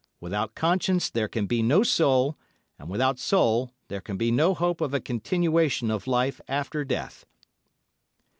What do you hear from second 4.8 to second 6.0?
of a continuation